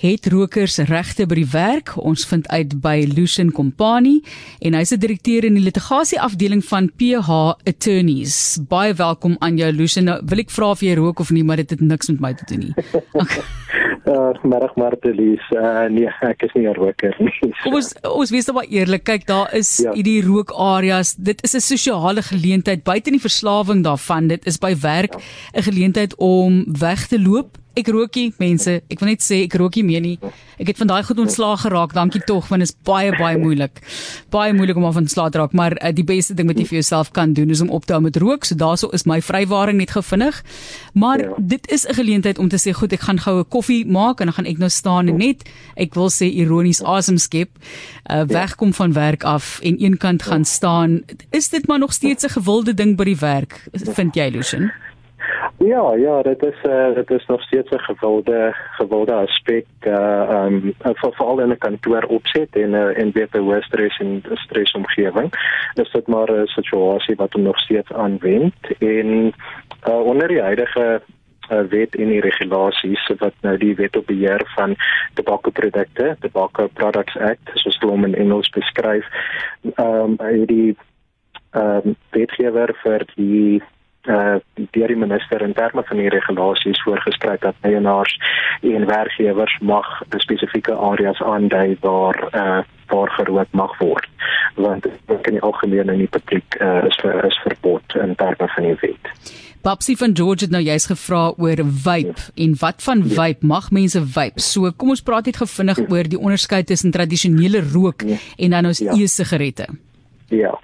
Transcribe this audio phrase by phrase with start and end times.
[0.00, 1.92] het rokers regte by die werk?
[2.00, 4.20] Ons vind uit by Lucian Company
[4.60, 7.28] en hy's 'n direkteur in die litigasie afdeling van PH
[7.64, 8.58] Attorneys.
[8.68, 10.04] Baie welkom aan jou Lucian.
[10.04, 12.34] Nou, wil ek vra of jy rook of nie, maar dit het niks met my
[12.34, 12.74] te doen nie.
[13.12, 13.42] Okay.
[14.06, 15.44] Uh, middag Martelies.
[15.50, 17.52] Uh, nee, ek is nie 'n roker nie.
[17.62, 19.04] Kom ons ons wees maar eerlik.
[19.04, 19.92] Kyk, daar is ja.
[19.92, 21.14] hierdie rookareas.
[21.14, 24.28] Dit is 'n sosiale geleentheid buite die verslawing daarvan.
[24.28, 25.14] Dit is by werk
[25.52, 29.84] 'n geleentheid om weg te loop Ek rookie mense, ek wil net sê ek rookie
[29.86, 30.16] meer nie.
[30.60, 33.78] Ek het van daai goed ontslaag geraak, dankie tog, want dit is baie baie moeilik.
[34.34, 36.66] Baie moeilik om af van slaap te raak, maar uh, die beste ding wat jy
[36.66, 38.44] vir jouself kan doen is om op te hou met rook.
[38.44, 40.42] So daaroor is my vrywaring net gevinnig.
[40.98, 41.38] Maar ja.
[41.38, 44.26] dit is 'n geleentheid om te sê, goed, ek gaan gou 'n koffie maak en
[44.26, 47.50] dan gaan ek nou staan en net ek wil sê ironies asem skep,
[48.10, 51.02] uh, wegkom van werk af en eenkant gaan staan.
[51.30, 54.72] Is dit maar nog steeds 'n gewilde ding by die werk, vind jy Lucian?
[55.64, 59.92] Ja, ja, dit is eh uh, dit is nog steeds 'n gewilde gewilde aspek eh
[59.92, 64.22] uh, um vir veral in 'n kantoor opset en uh, en weer by stress en
[64.34, 65.28] stress omgewing.
[65.74, 69.34] Dis dit maar 'n situasie wat hom nog steeds aanwend en
[69.88, 71.02] uh, onder die huidige
[71.50, 74.76] uh, wet en die regulasies wat nou die wet op beheer van
[75.14, 79.06] tabakprodukte, Tobacco Products Act, soos hom in Engels beskryf,
[79.74, 80.76] ehm um, die
[81.50, 83.62] ehm um, wetgewer vir die
[84.08, 88.16] uh deur die minister in terme van die regulasies voorgeskryf dat eienaars
[88.62, 94.08] en werkgewers mag spesifieke areas aandui waar uh waar gerook mag word
[94.54, 98.48] want dit kan nie algemeen in die publiek uh is vir is verbod in terme
[98.56, 99.12] van die wet.
[99.62, 102.44] Babsie van George het nou juist gevra oor vape ja.
[102.44, 103.14] en wat van ja.
[103.14, 104.40] vape mag mense vape?
[104.40, 105.84] So kom ons praat net gefvinnig ja.
[105.92, 108.16] oor die onderskeid tussen tradisionele rook ja.
[108.38, 108.96] en dan ons ja.
[108.96, 109.68] e-sigarette.
[110.32, 110.54] Ja.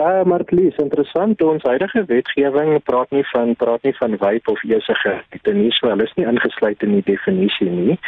[0.00, 4.50] Uh, maar dit is interessant ons huidige wetgewing praat nie van praat nie van vape
[4.50, 7.98] of e-sigarette nie, so hulle is nie ingesluit in die definisie nie.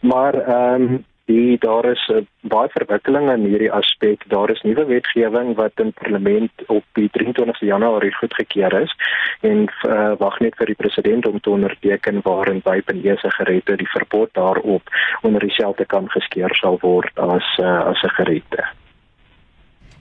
[0.00, 4.24] Maar ehm um, die daar is uh, baie verwikkelinge in hierdie aspek.
[4.32, 8.96] Daar is nuwe wetgewing wat in parlement op die 23 Januarie goedgekeur is
[9.40, 13.92] en uh, wag net vir die president om te onderteken waarin vape en e-sigarette die
[13.94, 18.72] verbod daarop onder dieselfde kan geskeer sal word as uh, as sigarette.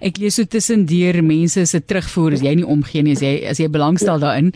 [0.01, 3.33] Ek lees so tussen deur mense se terugvoer as jy nie omgee nie as jy
[3.51, 4.23] as jy belangstel ja.
[4.25, 4.51] daarin.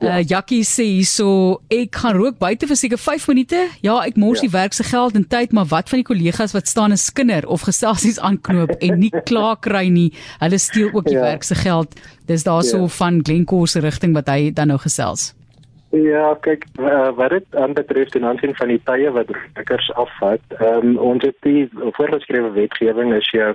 [0.00, 3.64] Uh Jackie sê hierso ek gaan rook buite vir seker 5 minute.
[3.86, 4.48] Ja, ek mors ja.
[4.48, 7.46] die werk se geld en tyd, maar wat van die kollegas wat staan 'n skinder
[7.46, 10.10] of geselsies aanknoop en nie klaar kry nie.
[10.40, 11.26] Hulle steel ook die ja.
[11.32, 11.94] werk se geld.
[12.26, 12.94] Dis daarso ja.
[13.00, 15.32] van Glencore se rigting wat hy dan nou gesels.
[15.90, 20.92] Ja, kyk, uh, wat dit aanbetref ten aansien van die tye wat werkers afvat, ehm
[20.92, 21.66] um, ons het die
[21.98, 23.48] voorgeskrewe wetgewing is jou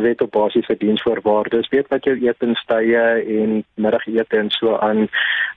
[0.00, 3.02] wet op basiese diensvoorwaardes, weet wat jou etenstye
[3.36, 5.04] en middagete en so aan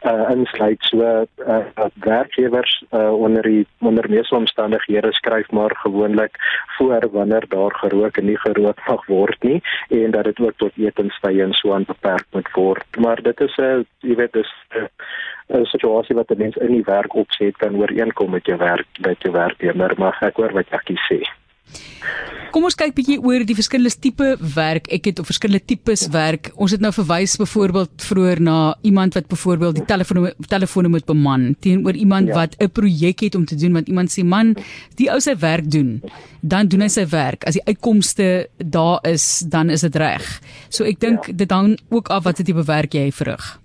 [0.03, 1.01] uh insluit so
[1.47, 6.35] uh werkgewers uh onder die onder meeste omstandighede skryf maar gewoonlik
[6.77, 10.77] voor wanneer daar gerook en nie gerook mag word nie en dat dit ook tot
[10.77, 12.85] etenstye en so aan beperk moet word.
[12.99, 14.83] Maar dit is 'n uh, jy weet dis uh,
[15.49, 19.21] 'n situasie wat 'n mens in die werk opset kan ooreenkom met jou werk met
[19.21, 21.21] jou werknemer, maar ek hoor wat Jackie sê.
[22.55, 24.85] Kom ons kyk bietjie oor die verskillende tipe werk.
[24.95, 26.53] Ek het op verskillende tipes werk.
[26.55, 31.49] Ons het nou verwys byvoorbeeld vroeër na iemand wat byvoorbeeld die telefoon telefone moet beman
[31.59, 32.33] teenoor iemand ja.
[32.33, 34.55] wat 'n projek het om te doen want iemand sê man,
[34.95, 36.01] die ou sy werk doen.
[36.41, 37.43] Dan doen hy sy werk.
[37.43, 40.23] As die uitkomste daar is, dan is dit reg.
[40.69, 41.33] So ek dink ja.
[41.33, 43.64] dit hang ook af wat tipe werk jy verrig.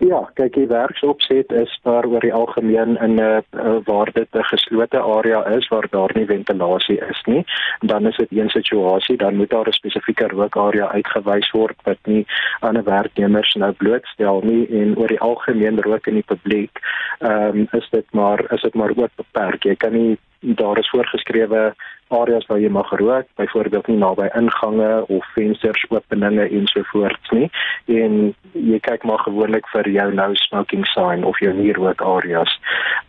[0.00, 4.48] Ja, kyk die werksopset is daar oor die algemeen in 'n uh, waar dit 'n
[4.52, 7.44] geslote area is waar daar nie ventilasie is nie.
[7.80, 12.26] Dan is dit een situasie, dan moet daar 'n spesifieke rookarea uitgewys word wat nie
[12.60, 16.78] ander werknemers nou blootstel nie en oor die algemeen rook in die publiek.
[17.18, 19.62] Ehm um, is dit maar is dit maar ook beperk.
[19.62, 21.74] Jy kan nie daar is voorgeskrewe
[22.10, 27.50] areas waar jy mag rook, byvoorbeeld nie naby ingange of vensters openinge ensovoorts nie.
[27.86, 32.56] En jy kyk maar gewoonlik vir jou no smoking sign of jou nie rook areas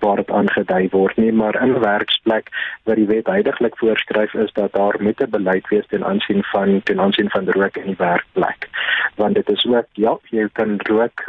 [0.01, 2.50] waar dit aangedui word nie, maar in 'n werksplek
[2.85, 6.81] wat die wet heidaglik voorskryf is dat daar moet 'n beleid wees ten aansien van
[6.84, 8.70] ten aansien van rook in die werkplek.
[9.16, 11.26] Want dit is ook ja, jy kan rook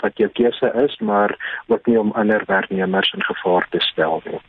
[0.00, 4.40] wat jou keuse is, maar ook nie om ander werknemers in gevaar te stel nie.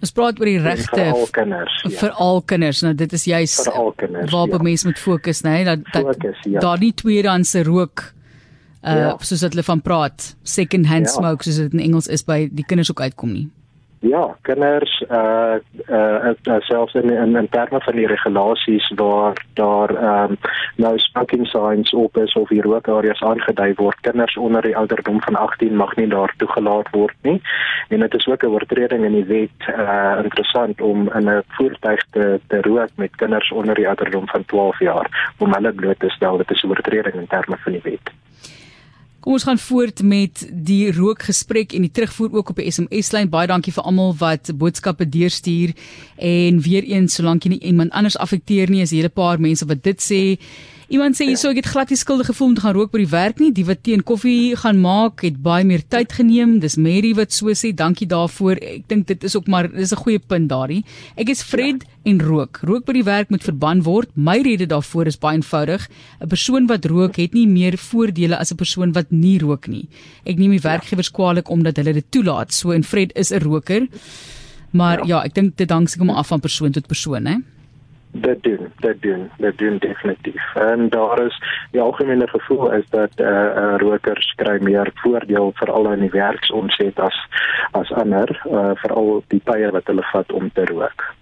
[0.00, 1.74] Ons praat oor die regte vir al kinders.
[1.84, 1.90] Ja.
[1.98, 2.80] Vir al kinders.
[2.86, 4.62] Nou dit is juis waar ja.
[4.64, 5.50] mense moet fokus, né?
[5.50, 5.64] Nee?
[5.68, 6.60] Dat dat ja.
[6.60, 8.06] daar nie tweedehandse rook
[8.80, 9.16] uh ja.
[9.20, 11.12] soos hulle van praat, second hand ja.
[11.12, 13.48] smoke soos dit in Engels is by die kinders ook uitkom nie.
[14.00, 15.54] Ja, kinders uh
[15.88, 20.36] uh, uh selfs in, in in terme van die regulasies waar daar ehm um,
[20.76, 25.36] nou smoking signs op is of die rookareas aangedui word, kinders onder die ouderdom van
[25.36, 27.42] 18 mag nie daar toegelaat word nie.
[27.88, 32.04] En dit is ook 'n oortreding in die wet uh interessant om in 'n voertuig
[32.10, 36.08] te te rook met kinders onder die ouderdom van 12 jaar om hulle bloot te
[36.08, 36.36] stel.
[36.36, 38.12] Dit is 'n oortreding in terme van die wet.
[39.20, 43.28] Kom ons gaan voort met die rookgesprek en die terugvoer ook op die SMS-lyn.
[43.28, 45.74] Baie dankie vir almal wat boodskappe deurstuur
[46.16, 49.66] en weer eens solank jy nie iemand anders affekteer nie, is 'n hele paar mense
[49.66, 50.40] wat dit sê.
[50.90, 53.12] Iemand sê hierso ek het glad nie skuldig gevoel om te gaan rook by die
[53.12, 53.52] werk nie.
[53.54, 56.56] Die wat teen koffie gaan maak het baie meer tyd geneem.
[56.58, 57.70] Dis Mary wat so sê.
[57.78, 58.58] Dankie daarvoor.
[58.58, 60.82] Ek dink dit is ook maar dis 'n goeie punt daarin.
[61.14, 62.10] Ek is Fred ja.
[62.10, 62.58] en rook.
[62.66, 64.10] Rook by die werk moet verban word.
[64.16, 65.86] My rede daarvoor is baie eenvoudig.
[66.20, 69.88] 'n Persoon wat rook het nie meer voordele as 'n persoon wat nie rook nie.
[70.26, 72.52] Ek neem die werkgewers kwaliek omdat hulle dit toelaat.
[72.52, 73.86] So en Fred is 'n roker.
[74.72, 77.36] Maar ja, ja ek dink dit hang seker af van persoon tot persoon, hè
[78.12, 81.36] dit doen dit doen dit doen definitief en daar is
[81.70, 86.10] die algemene gevoel is dat eh uh, uh, rokers kry meer voordeel veral in die
[86.10, 87.16] werksomset as
[87.70, 91.14] as ander uh, veral die tye wat hulle vat om te rook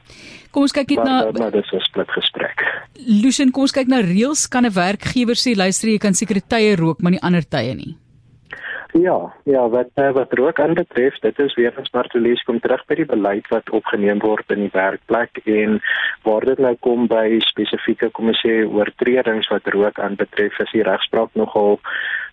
[0.50, 2.64] Kom ons kyk net na maar, maar dis 'n split gesprek.
[3.06, 6.76] Lucien, kom ons kyk na reëls kan 'n werkgewer sê luister jy kan sekere tye
[6.76, 7.96] rook maar nie ander tye nie.
[8.92, 12.42] Ja, ja, wat eh, wat rook aanbetref, dit is weer eens lees.
[12.42, 15.80] Kom terug by die beleid wat opgeneem word in die werkplek en
[16.24, 20.82] waar dit nou kom by spesifieke kom ons sê oortredings wat rook aanbetref, is die
[20.82, 21.78] regspraak nogal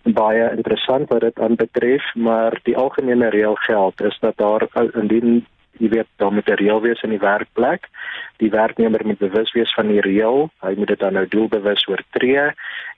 [0.02, 5.44] baie interessant wat dit aanbetref, maar die algemene reël geld is dat daar indien
[5.78, 7.88] jy weet daar moet 'n reël wees in die werkplek.
[8.36, 10.50] Die werknemer moet bewus wees van die reël.
[10.60, 12.52] Hy moet dit dan nou doelbewus oortree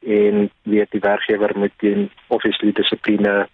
[0.06, 3.48] en weet die werkgewer moet teen obviously dissipline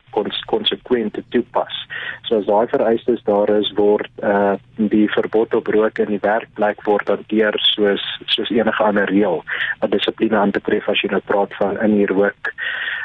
[0.44, 1.86] konsekwent toepas.
[2.22, 6.82] So as daai vereistes daar is word uh die verbod op rook in die werkplek
[6.84, 9.44] word hanteer soos soos enige ander reël
[9.80, 12.52] wat dissipline aanbetref as jy nou praat van in die rook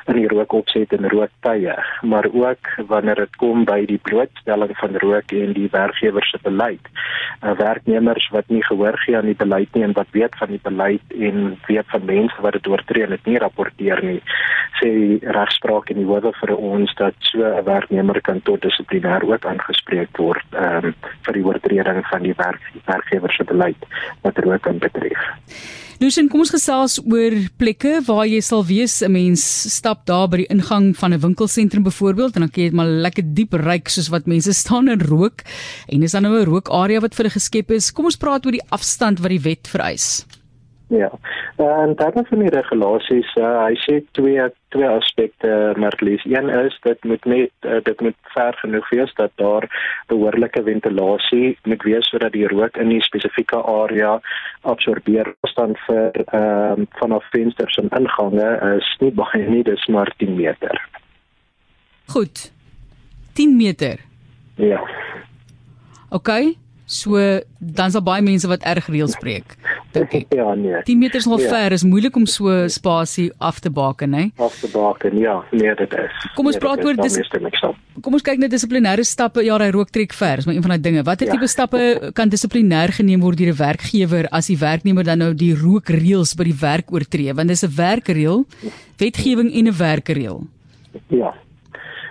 [0.08, 5.32] in die rookopset en rooktye, maar ook wanneer dit kom by die blootstelling van rook
[5.32, 6.92] en die werkgewer se beleid.
[7.44, 10.62] Uh werknemers wat nie gehoor gee aan die beleid nie en wat weet van die
[10.64, 14.22] beleid en weet van mense wat dit oortree en dit nie rapporteer nie,
[14.80, 14.92] sê
[15.36, 20.18] regspraak in die howe vir ons dat so 'n werknemer kan tot dissiplinêr ook aangespreek
[20.18, 23.86] word um, vir die oortreding van die werk werkgewer se beleid
[24.22, 25.89] wat rook betref.
[26.00, 30.38] Lucien, kom ons gesels oor plekke waar jy sal wees 'n mens stap daar by
[30.38, 34.08] die ingang van 'n winkelsentrum byvoorbeeld en dan kyk jy maar lekker diep ryk soos
[34.08, 35.44] wat mense staan en rook
[35.90, 37.92] en is dan nou 'n rookarea wat vir geskep is.
[37.92, 40.24] Kom ons praat oor die afstand wat die wet vereis.
[40.90, 41.12] Ja.
[41.56, 46.78] En dan van die regulasies, uh, hy sê twee twee aspekte, maar lees een is
[46.82, 49.68] dit moet net uh, dit moet ver genoeg wees dat daar
[50.08, 54.20] behoorlike ventilasie moet wees sodat die rook in die spesifieke area
[54.62, 60.14] absorbeer staan vir ehm um, vanaf vensters en ingange is nie baie nie, dis maar
[60.18, 60.82] 10 meter.
[62.06, 62.52] Goed.
[63.34, 64.00] 10 meter.
[64.56, 64.82] Ja.
[66.10, 66.30] OK.
[66.86, 67.22] So
[67.60, 69.54] dan's daar baie mense wat erg reël spreek.
[69.92, 70.34] Dink ek.
[70.38, 70.82] Ja, nee.
[70.86, 71.50] 10 meter is nog ja.
[71.50, 74.26] ver, is moeilik om so spasie af te baken, hè?
[74.38, 76.28] Af te baken, ja, nee, dit is.
[76.36, 77.18] Kom ons nee, praat oor dis.
[78.06, 79.42] Kom ons kyk net dissiplinêre stappe.
[79.46, 81.04] Ja, hy rook trek ver, is maar een van daai dinge.
[81.08, 81.34] Watter ja.
[81.34, 85.56] tipe stappe kan dissiplinêr geneem word deur 'n werkgewer as die werknemer dan nou die
[85.58, 87.34] rookreëls by die werk oortree?
[87.34, 88.46] Want dis 'n werkreël,
[88.98, 90.46] wetgewing en 'n werkreël.
[91.10, 91.34] Ja,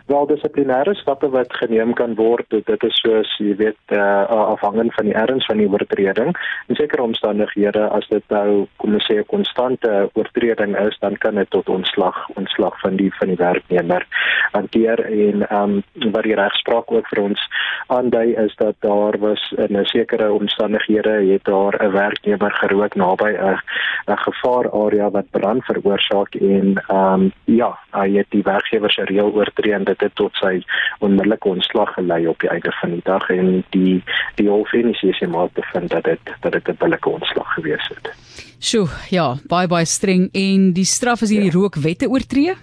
[0.08, 2.46] wel dissiplinêre stappe wat geneem kan word.
[2.48, 6.32] Dit is soos jy weet uh, afhangend van die erns van die oortreding.
[6.68, 11.34] In sekere omstandighede as dit nou kom ons sê 'n konstante oortreding is dan kan
[11.34, 14.06] dit tot ontslag ontslag van die van die werknemer
[14.52, 15.04] hanteer.
[15.04, 17.40] En ehm um, wat die regspraak ook vir ons
[17.86, 23.32] aandui is dat daar was in 'n sekere omstandighede het daar 'n werknemer gerook naby
[23.36, 23.58] 'n
[24.06, 29.04] 'n gevaar area wat brand veroorsaak en ehm um, ja hy het die werkgewer se
[29.04, 30.62] reël oortree en dit het tot sy
[30.98, 34.02] onmiddellike ontslag gelei op die einde van die dag en die
[34.34, 38.12] die hoofenigsie se maar te vind dat dit dat dit 'n billike ontslag gewees het.
[38.60, 41.42] Sjoe, ja, baie baie streng en die straf as jy ja.
[41.50, 42.54] die rookwette oortree?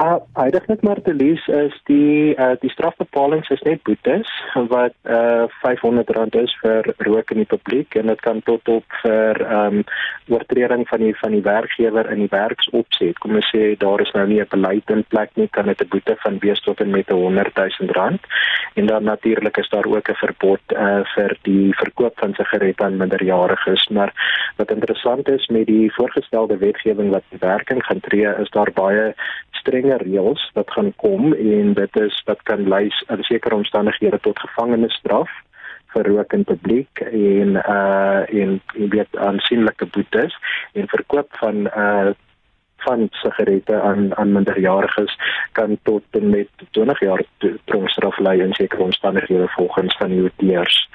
[0.00, 4.28] Uh eintlik maar te lees is die uh die strafbepaling is net boetes
[4.72, 9.40] wat uh R500 is vir rook in die publiek en dit kan tot op vir
[9.56, 9.82] um
[10.32, 13.18] oortreding van die van die werkgewer in die werksopset.
[13.20, 15.92] Kom ons sê daar is nou nie 'n beleid in plek nie, kan dit 'n
[15.92, 18.18] boete van wees tot en met R100 000
[18.74, 22.96] en dan natuurlik is daar ook 'n verbod uh vir die verkoop van sigarette aan
[22.96, 23.88] minderjariges.
[23.88, 24.12] Maar
[24.56, 29.14] wat interessant is met die voorgestelde wetgewing wat in werking gaan tree, is daar baie
[29.90, 34.38] strenger reëls wat gaan kom en dit is wat kan lei in sekere omstandighede tot
[34.38, 35.28] gevangenisstraf
[35.92, 40.34] vir rook in publiek en uh en jy weet aansienlike boetes
[40.74, 42.12] en verkoop van uh
[42.86, 45.16] van sigarette aan aan minderjariges
[45.52, 47.22] kan tot en met 20 jaar
[47.64, 50.88] tronkstraf lei in sekere omstandighede volgens van die outeurs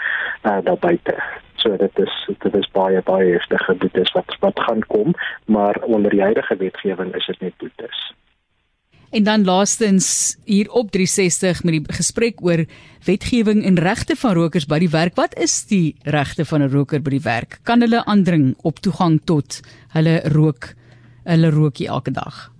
[0.43, 1.15] uh daar buite.
[1.55, 5.13] So dit is dit is baie baie heftige boetes wat wat gaan kom,
[5.45, 8.13] maar onder die huidige wetgewing is dit net boetes.
[9.15, 12.65] En dan laastens hier op 360 met die gesprek oor
[13.07, 15.15] wetgewing en regte van rokers by die werk.
[15.15, 17.59] Wat is die regte van 'n roker by die werk?
[17.63, 19.61] Kan hulle aandring op toegang tot
[19.95, 20.73] hulle rook
[21.23, 22.54] hulle rookie elke dag?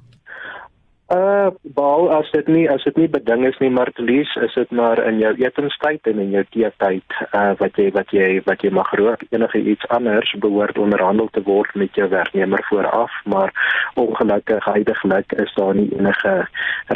[1.16, 4.72] Uh, bal as dit nie as dit nie beding is nie, maar lees is dit
[4.76, 8.72] maar in jou etenstyd en in jou teetyd uh wat jy wat jy wat jy
[8.74, 9.24] mag rook.
[9.30, 13.54] Enige iets anders behoort onderhandel te word met jou werknemer vooraf, maar
[14.02, 16.34] ongelukkig heidaglik is daar nie enige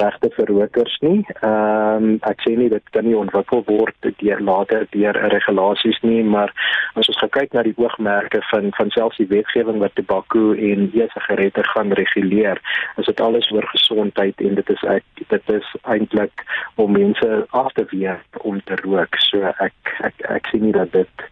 [0.04, 1.22] regte vir rokers nie.
[1.40, 6.24] Ehm um, ek sê nie dit kan nie ontwikkel word deur later deur regulasies nie,
[6.24, 6.52] maar
[6.96, 11.64] as ons kyk na die oogmerke van van selfs die wetgewing wat tobakko en e-sigarette
[11.72, 12.60] gaan reguleer,
[12.98, 16.44] is dit alles oor gesond gesondheid en dit is ek dit is eintlik
[16.76, 19.16] om mense af te weer om te rook.
[19.30, 21.26] So ek ek ek sien nie dat dit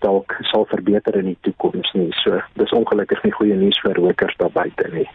[0.00, 2.10] dalk sal verbeter in die toekoms nie.
[2.22, 5.08] So dis ongelukkig nie goeie nuus vir rokers daar buite nie.